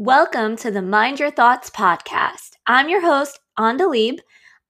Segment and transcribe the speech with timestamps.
[0.00, 2.50] Welcome to the Mind Your Thoughts podcast.
[2.68, 4.20] I'm your host, Andalib.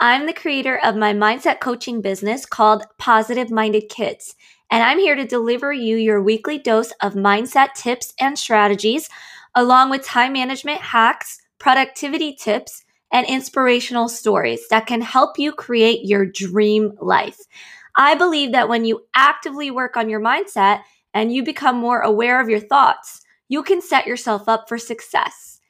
[0.01, 4.35] I'm the creator of my mindset coaching business called Positive Minded Kids,
[4.71, 9.11] and I'm here to deliver you your weekly dose of mindset tips and strategies,
[9.55, 16.07] along with time management hacks, productivity tips, and inspirational stories that can help you create
[16.07, 17.39] your dream life.
[17.95, 20.81] I believe that when you actively work on your mindset
[21.13, 25.61] and you become more aware of your thoughts, you can set yourself up for success.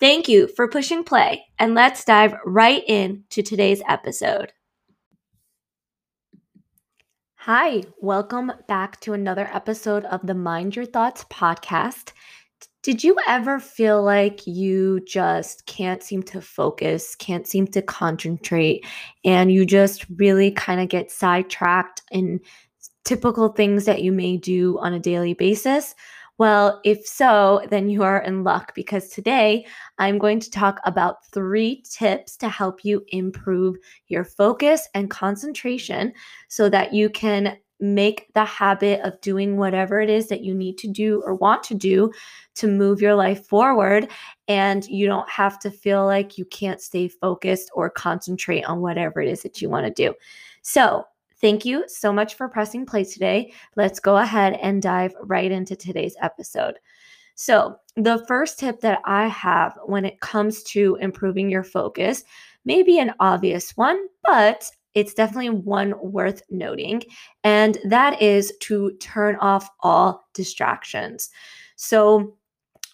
[0.00, 4.52] Thank you for pushing play, and let's dive right in to today's episode.
[7.36, 12.12] Hi, welcome back to another episode of the Mind Your Thoughts podcast.
[12.82, 18.84] Did you ever feel like you just can't seem to focus, can't seem to concentrate,
[19.24, 22.40] and you just really kind of get sidetracked in
[23.04, 25.94] typical things that you may do on a daily basis?
[26.38, 29.66] Well, if so, then you are in luck because today
[29.98, 33.76] I'm going to talk about three tips to help you improve
[34.06, 36.12] your focus and concentration
[36.48, 40.78] so that you can make the habit of doing whatever it is that you need
[40.78, 42.10] to do or want to do
[42.54, 44.08] to move your life forward.
[44.46, 49.20] And you don't have to feel like you can't stay focused or concentrate on whatever
[49.20, 50.14] it is that you want to do.
[50.62, 51.04] So,
[51.40, 53.52] Thank you so much for pressing play today.
[53.76, 56.78] Let's go ahead and dive right into today's episode.
[57.36, 62.24] So, the first tip that I have when it comes to improving your focus
[62.64, 67.04] may be an obvious one, but it's definitely one worth noting,
[67.44, 71.30] and that is to turn off all distractions.
[71.76, 72.36] So,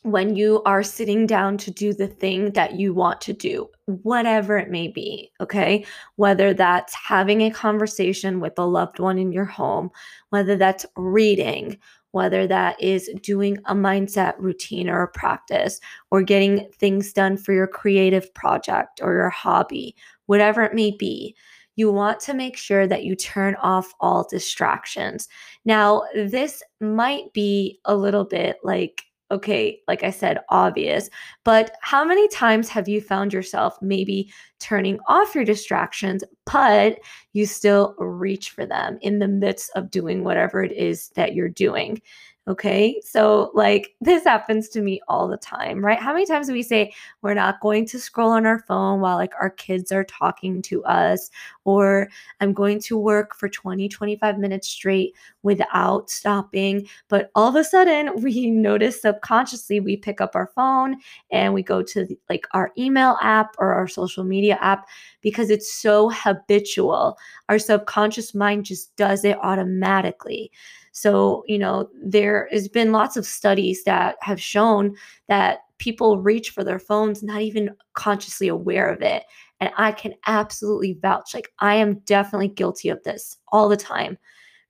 [0.04, 4.58] when you are sitting down to do the thing that you want to do, whatever
[4.58, 5.84] it may be, okay?
[6.16, 9.90] Whether that's having a conversation with a loved one in your home,
[10.28, 11.78] whether that's reading,
[12.10, 17.54] whether that is doing a mindset routine or a practice, or getting things done for
[17.54, 21.34] your creative project or your hobby, whatever it may be
[21.76, 25.28] you want to make sure that you turn off all distractions.
[25.64, 29.02] Now, this might be a little bit like
[29.34, 31.10] okay, like I said, obvious.
[31.44, 34.32] But how many times have you found yourself maybe
[34.64, 36.98] turning off your distractions, but
[37.34, 41.48] you still reach for them in the midst of doing whatever it is that you're
[41.48, 42.00] doing?
[42.46, 43.00] Okay.
[43.02, 45.98] So, like, this happens to me all the time, right?
[45.98, 46.92] How many times do we say
[47.22, 50.84] we're not going to scroll on our phone while, like, our kids are talking to
[50.84, 51.30] us,
[51.64, 52.10] or
[52.40, 56.86] I'm going to work for 20, 25 minutes straight without stopping?
[57.08, 60.96] But all of a sudden, we notice subconsciously we pick up our phone
[61.30, 64.86] and we go to, like, our email app or our social media app
[65.20, 67.16] because it's so habitual.
[67.48, 70.50] Our subconscious mind just does it automatically.
[70.92, 74.94] So, you know, there has been lots of studies that have shown
[75.28, 79.24] that people reach for their phones not even consciously aware of it.
[79.60, 84.18] And I can absolutely vouch, like, I am definitely guilty of this all the time.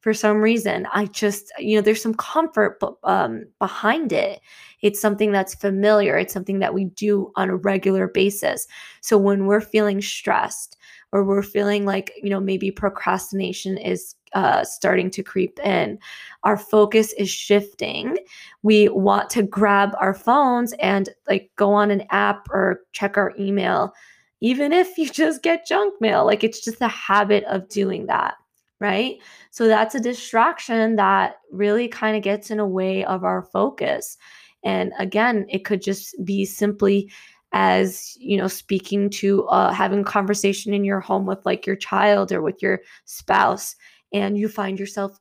[0.04, 4.38] For some reason, I just, you know, there's some comfort um, behind it.
[4.82, 6.19] It's something that's familiar.
[6.19, 8.66] It's something that we do on a regular basis.
[9.00, 10.76] So when we're feeling stressed
[11.12, 15.98] or we're feeling like, you know, maybe procrastination is uh, starting to creep in.
[16.42, 18.19] Our focus is shifting.
[18.62, 23.32] We want to grab our phones and like go on an app or check our
[23.41, 23.94] email,
[24.42, 26.26] even if you just get junk mail.
[26.26, 28.34] Like it's just a habit of doing that.
[28.81, 29.19] Right.
[29.51, 34.19] So that's a distraction that really kind of gets in a way of our focus.
[34.65, 37.11] And again, it could just be simply
[37.53, 42.33] as you know speaking to uh, having conversation in your home with like your child
[42.33, 43.77] or with your spouse
[44.13, 45.19] and you find yourself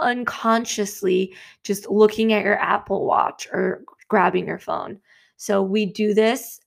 [0.00, 4.98] unconsciously just looking at your Apple Watch or grabbing your phone.
[5.36, 6.58] So we do this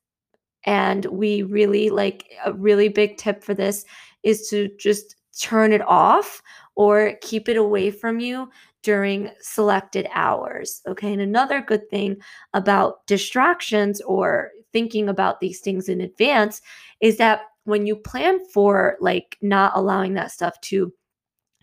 [0.65, 3.85] and we really like a really big tip for this
[4.23, 6.41] is to just turn it off
[6.75, 8.49] or keep it away from you
[8.83, 10.81] during selected hours.
[10.87, 11.11] Okay.
[11.11, 12.17] And another good thing
[12.53, 16.61] about distractions or thinking about these things in advance
[17.01, 20.93] is that when you plan for like not allowing that stuff to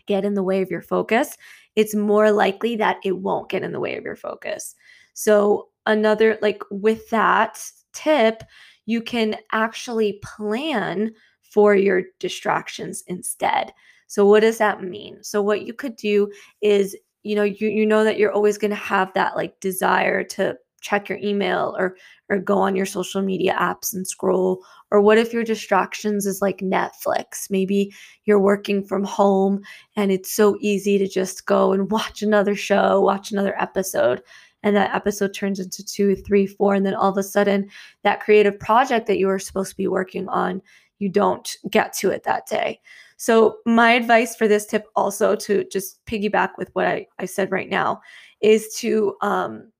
[0.05, 1.35] get in the way of your focus,
[1.75, 4.75] it's more likely that it won't get in the way of your focus.
[5.13, 7.59] So, another, like with that
[7.93, 8.43] tip,
[8.85, 11.11] you can actually plan
[11.51, 13.73] for your distractions instead.
[14.07, 15.23] So, what does that mean?
[15.23, 16.31] So, what you could do
[16.61, 20.23] is, you know, you, you know that you're always going to have that like desire
[20.23, 21.97] to check your email or
[22.29, 26.43] or go on your social media apps and scroll or what if your distractions is
[26.43, 27.91] like Netflix maybe
[28.25, 29.61] you're working from home
[29.95, 34.21] and it's so easy to just go and watch another show watch another episode
[34.65, 37.69] and that episode turns into two, three, four, and then all of a sudden
[38.01, 40.59] that creative project that you were supposed to be working on,
[40.99, 42.79] you don't get to it that day.
[43.17, 47.51] So, my advice for this tip also to just piggyback with what I, I said
[47.51, 48.01] right now
[48.41, 49.71] is to um,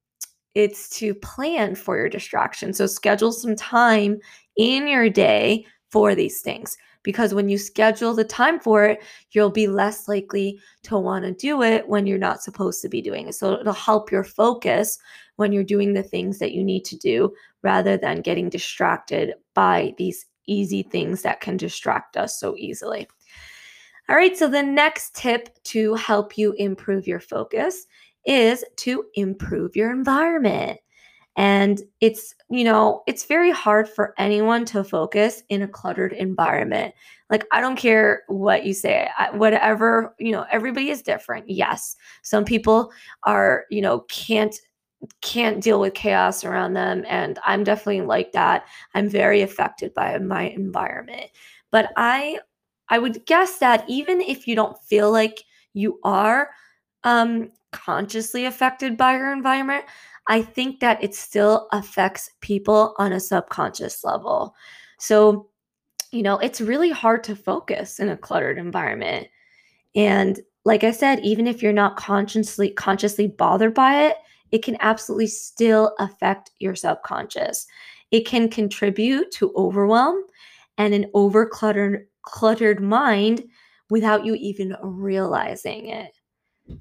[0.56, 2.74] it's to plan for your distraction.
[2.74, 4.20] So schedule some time
[4.56, 9.52] in your day for these things because when you schedule the time for it, you'll
[9.52, 13.28] be less likely to want to do it when you're not supposed to be doing
[13.28, 13.36] it.
[13.36, 14.98] So it'll help your focus
[15.36, 19.94] when you're doing the things that you need to do rather than getting distracted by
[19.98, 23.08] these easy things that can distract us so easily.
[24.08, 27.88] All right, so the next tip to help you improve your focus
[28.26, 30.80] is to improve your environment.
[31.38, 36.94] And it's, you know, it's very hard for anyone to focus in a cluttered environment.
[37.30, 41.50] Like, I don't care what you say, I, whatever, you know, everybody is different.
[41.50, 41.96] Yes.
[42.22, 42.92] Some people
[43.24, 44.56] are, you know, can't
[45.22, 48.66] can't deal with chaos around them and i'm definitely like that
[48.96, 51.30] i'm very affected by my environment
[51.72, 52.40] but i
[52.90, 55.44] i would guess that even if you don't feel like
[55.74, 56.50] you are
[57.04, 59.84] um consciously affected by your environment,
[60.28, 64.56] I think that it still affects people on a subconscious level.
[64.98, 65.50] So,
[66.12, 69.28] you know, it's really hard to focus in a cluttered environment.
[69.96, 74.16] And like I said, even if you're not consciously consciously bothered by it,
[74.52, 77.68] it can absolutely still affect your subconscious.
[78.12, 80.24] It can contribute to overwhelm
[80.78, 83.44] and an over cluttered cluttered mind
[83.90, 86.12] without you even realizing it.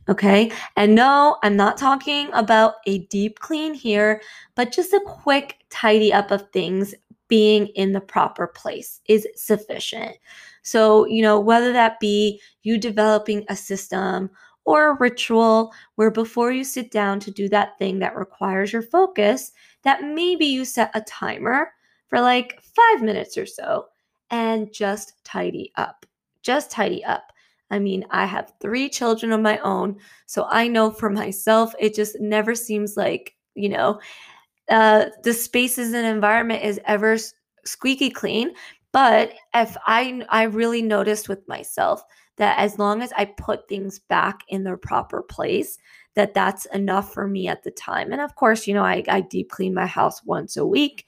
[0.08, 0.50] Okay.
[0.76, 4.22] And no, I'm not talking about a deep clean here,
[4.54, 6.94] but just a quick tidy up of things
[7.28, 10.16] being in the proper place is sufficient.
[10.62, 14.30] So, you know, whether that be you developing a system
[14.64, 18.82] or a ritual where before you sit down to do that thing that requires your
[18.82, 19.52] focus,
[19.82, 21.72] that maybe you set a timer
[22.08, 23.86] for like five minutes or so
[24.30, 26.06] and just tidy up.
[26.42, 27.32] Just tidy up.
[27.70, 29.96] I mean, I have three children of my own.
[30.26, 34.00] So I know for myself, it just never seems like, you know,
[34.70, 37.16] uh, the spaces and environment is ever
[37.64, 38.52] squeaky clean.
[38.92, 42.02] But if I, I really noticed with myself
[42.36, 45.78] that as long as I put things back in their proper place,
[46.14, 48.12] that that's enough for me at the time.
[48.12, 51.06] And of course, you know, I, I deep clean my house once a week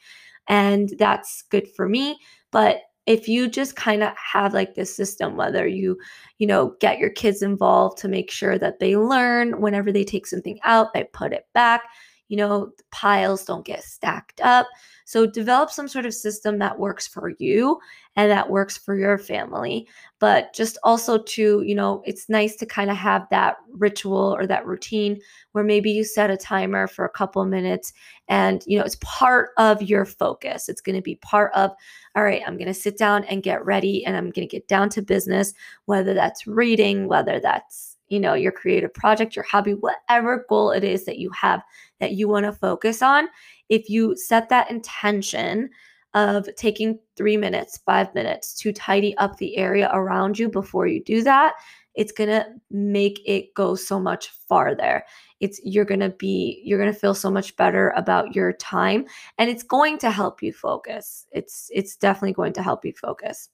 [0.49, 2.19] and that's good for me.
[2.51, 5.97] But if you just kind of have like this system whether you
[6.39, 10.27] you know get your kids involved to make sure that they learn whenever they take
[10.27, 11.83] something out they put it back
[12.29, 14.67] you know piles don't get stacked up
[15.07, 17.79] so develop some sort of system that works for you
[18.17, 19.87] and that works for your family.
[20.19, 24.49] But just also to, you know, it's nice to kind of have that ritual or
[24.49, 25.21] that routine
[25.53, 27.93] where maybe you set a timer for a couple minutes
[28.27, 30.69] and, you know, it's part of your focus.
[30.69, 31.71] It's going to be part of,
[32.17, 34.67] all right, I'm going to sit down and get ready and I'm going to get
[34.67, 35.55] down to business,
[35.85, 40.85] whether that's reading, whether that's you know, your creative project, your hobby, whatever goal it
[40.85, 41.63] is that you have
[41.99, 43.29] that you want to focus on,
[43.69, 45.71] if you set that intention
[46.15, 51.05] of taking three minutes, five minutes to tidy up the area around you before you
[51.05, 51.55] do that,
[51.95, 55.05] it's going to make it go so much farther.
[55.41, 59.07] It's you're going to be you're going to feel so much better about your time
[59.39, 61.27] and it's going to help you focus.
[61.33, 63.49] It's it's definitely going to help you focus.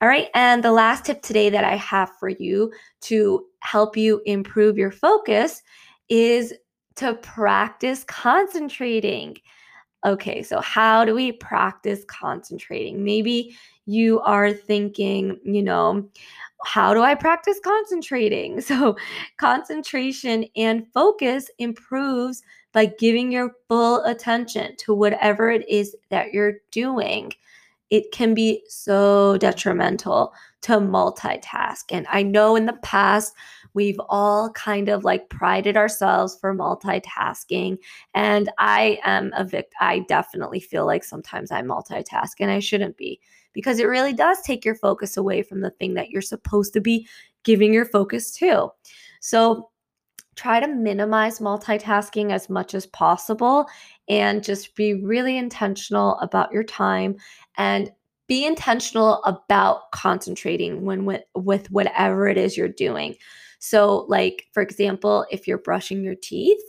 [0.00, 2.72] All right, and the last tip today that I have for you
[3.02, 5.62] to help you improve your focus
[6.08, 6.52] is
[6.96, 9.36] to practice concentrating.
[10.04, 13.04] Okay, so how do we practice concentrating?
[13.04, 13.56] Maybe
[13.86, 16.08] you are thinking, you know,
[16.64, 18.60] how do I practice concentrating?
[18.72, 18.96] So,
[19.36, 26.54] concentration and focus improves by giving your full attention to whatever it is that you're
[26.70, 27.32] doing.
[27.90, 30.32] It can be so detrimental
[30.62, 31.84] to multitask.
[31.90, 33.34] And I know in the past,
[33.74, 37.78] We've all kind of like prided ourselves for multitasking.
[38.14, 39.76] And I am a victim.
[39.80, 43.20] I definitely feel like sometimes I multitask and I shouldn't be
[43.52, 46.80] because it really does take your focus away from the thing that you're supposed to
[46.80, 47.06] be
[47.44, 48.68] giving your focus to.
[49.20, 49.70] So
[50.36, 53.66] try to minimize multitasking as much as possible
[54.08, 57.16] and just be really intentional about your time
[57.58, 57.90] and
[58.32, 63.14] be intentional about concentrating when with, with whatever it is you're doing.
[63.58, 66.62] So, like, for example, if you're brushing your teeth,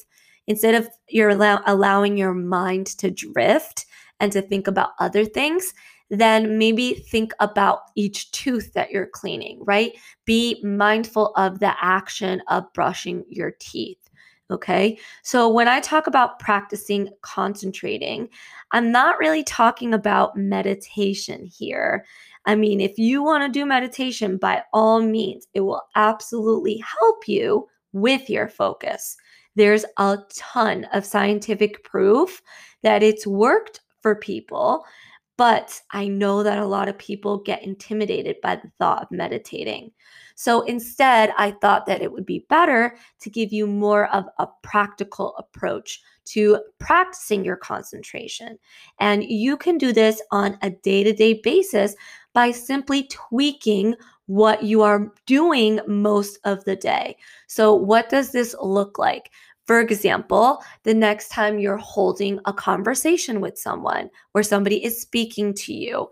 [0.45, 3.85] instead of you're allow- allowing your mind to drift
[4.19, 5.73] and to think about other things,
[6.09, 9.93] then maybe think about each tooth that you're cleaning, right?
[10.25, 14.02] Be mindful of the action of brushing your teeth.
[14.51, 14.99] Okay.
[15.23, 18.29] So when I talk about practicing concentrating,
[18.71, 22.05] I'm not really talking about meditation here.
[22.45, 27.27] I mean, if you want to do meditation, by all means, it will absolutely help
[27.27, 29.15] you with your focus.
[29.55, 32.41] There's a ton of scientific proof
[32.81, 34.83] that it's worked for people,
[35.37, 39.91] but I know that a lot of people get intimidated by the thought of meditating.
[40.35, 44.47] So instead, I thought that it would be better to give you more of a
[44.61, 48.57] practical approach to practicing your concentration.
[48.99, 51.95] And you can do this on a day to day basis
[52.33, 53.95] by simply tweaking
[54.27, 57.17] what you are doing most of the day.
[57.47, 59.31] So, what does this look like?
[59.65, 65.53] For example, the next time you're holding a conversation with someone or somebody is speaking
[65.55, 66.09] to you,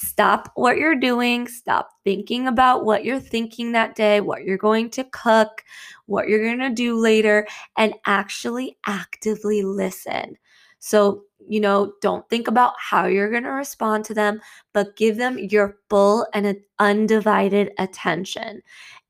[0.00, 4.88] stop what you're doing, stop thinking about what you're thinking that day, what you're going
[4.90, 5.62] to cook,
[6.06, 10.36] what you're going to do later, and actually actively listen.
[10.78, 14.40] So, you know, don't think about how you're going to respond to them,
[14.72, 18.62] but give them your full and undivided attention.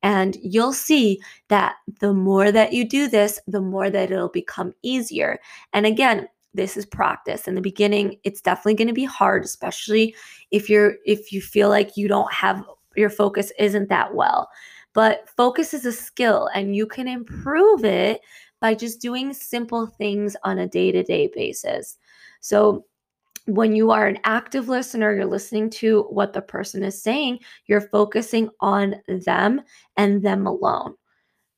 [0.03, 4.73] And you'll see that the more that you do this, the more that it'll become
[4.83, 5.39] easier.
[5.73, 7.47] And again, this is practice.
[7.47, 10.15] In the beginning, it's definitely going to be hard, especially
[10.51, 12.65] if you're if you feel like you don't have
[12.97, 14.49] your focus isn't that well.
[14.93, 18.21] But focus is a skill and you can improve it
[18.61, 21.97] by just doing simple things on a day-to-day basis.
[22.41, 22.85] So
[23.47, 27.81] when you are an active listener, you're listening to what the person is saying, you're
[27.81, 29.63] focusing on them
[29.97, 30.95] and them alone.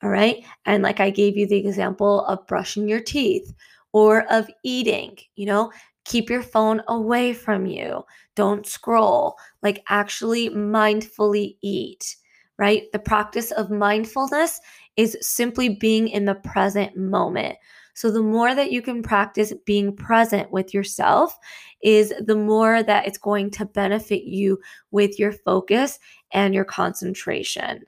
[0.02, 0.44] All right.
[0.66, 3.52] And like I gave you the example of brushing your teeth
[3.92, 5.70] or of eating, you know,
[6.04, 8.02] keep your phone away from you.
[8.34, 12.16] Don't scroll, like actually mindfully eat,
[12.58, 12.84] right?
[12.92, 14.60] The practice of mindfulness
[14.96, 17.56] is simply being in the present moment.
[17.94, 21.38] So, the more that you can practice being present with yourself,
[21.82, 24.58] is the more that it's going to benefit you
[24.90, 25.98] with your focus
[26.32, 27.84] and your concentration.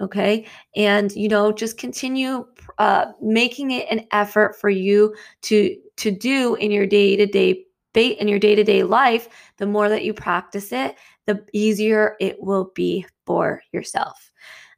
[0.00, 0.46] Okay.
[0.74, 2.46] And, you know, just continue
[2.78, 7.64] uh, making it an effort for you to to do in your day to day
[7.94, 9.28] in your day to day life.
[9.58, 14.30] The more that you practice it, the easier it will be for yourself.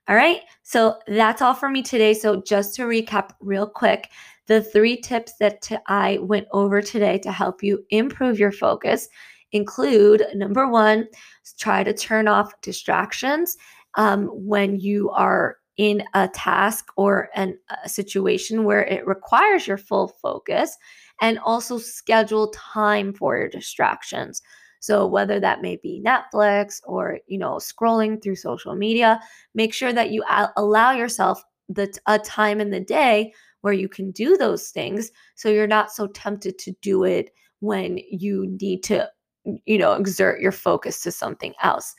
[0.08, 0.40] All right.
[0.62, 2.12] So that's all for me today.
[2.12, 4.10] So just to recap real quick,
[4.46, 9.08] the three tips that t- I went over today to help you improve your focus
[9.52, 11.06] include number one,
[11.58, 13.56] try to turn off distractions
[13.96, 19.76] um, when you are in a task or an, a situation where it requires your
[19.76, 20.76] full focus,
[21.20, 24.42] and also schedule time for your distractions.
[24.80, 29.20] So whether that may be Netflix or you know scrolling through social media,
[29.54, 30.24] make sure that you
[30.56, 35.48] allow yourself the a time in the day where you can do those things so
[35.48, 39.08] you're not so tempted to do it when you need to
[39.64, 41.94] you know exert your focus to something else.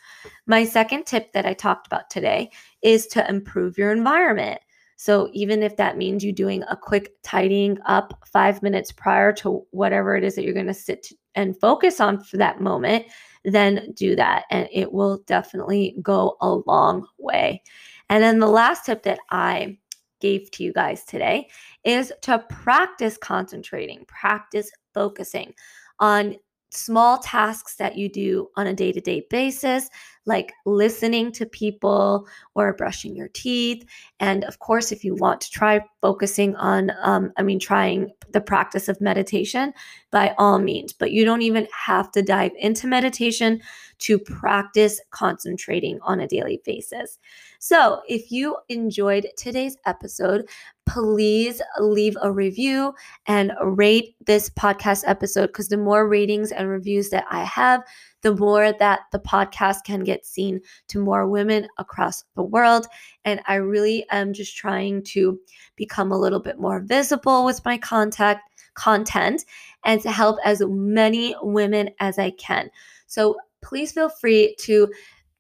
[0.48, 2.50] My second tip that i talked about today
[2.82, 4.62] is to improve your environment.
[4.98, 9.66] So even if that means you doing a quick tidying up 5 minutes prior to
[9.72, 13.06] whatever it is that you're going to sit and focus on for that moment
[13.46, 17.62] then do that and it will definitely go a long way.
[18.10, 19.78] And then the last tip that i
[20.22, 21.48] gave to you guys today
[21.84, 25.54] is to practice concentrating, practice focusing
[26.00, 26.36] on
[26.76, 29.90] small tasks that you do on a day to day basis,
[30.26, 33.86] like listening to people or brushing your teeth.
[34.20, 38.42] And of course, if you want to try focusing on, um, I mean, trying the
[38.42, 39.74] practice of meditation,
[40.12, 43.62] by all means, but you don't even have to dive into meditation
[44.00, 47.18] to practice concentrating on a daily basis.
[47.60, 50.48] So, if you enjoyed today's episode,
[50.86, 52.94] please leave a review
[53.26, 57.82] and rate this podcast episode because the more ratings and reviews that I have,
[58.26, 62.88] the more that the podcast can get seen to more women across the world.
[63.24, 65.40] And I really am just trying to
[65.76, 69.46] become a little bit more visible with my contact content
[69.86, 72.72] and to help as many women as I can.
[73.06, 74.92] So please feel free to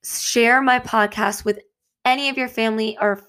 [0.04, 1.58] share my podcast with
[2.06, 3.20] any of your family or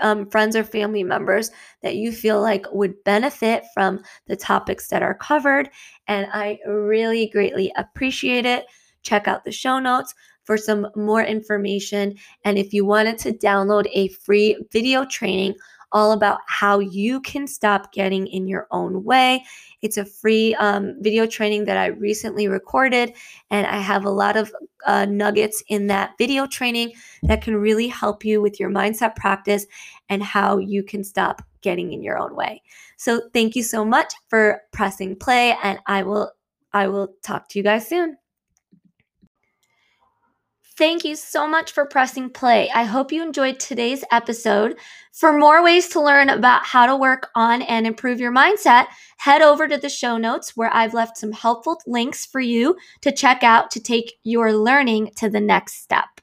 [0.00, 1.52] um, friends or family members
[1.82, 5.70] that you feel like would benefit from the topics that are covered.
[6.08, 8.66] And I really greatly appreciate it.
[9.02, 10.14] Check out the show notes
[10.44, 12.14] for some more information.
[12.44, 15.54] And if you wanted to download a free video training
[15.92, 19.44] all about how you can stop getting in your own way.
[19.80, 23.14] It's a free um, video training that I recently recorded,
[23.50, 24.52] and I have a lot of
[24.86, 29.66] uh, nuggets in that video training that can really help you with your mindset practice
[30.08, 32.62] and how you can stop getting in your own way.
[32.96, 36.32] So thank you so much for pressing play, and I will
[36.72, 38.18] I will talk to you guys soon.
[40.78, 42.70] Thank you so much for pressing play.
[42.72, 44.78] I hope you enjoyed today's episode.
[45.12, 49.42] For more ways to learn about how to work on and improve your mindset, head
[49.42, 53.42] over to the show notes where I've left some helpful links for you to check
[53.42, 56.20] out to take your learning to the next step.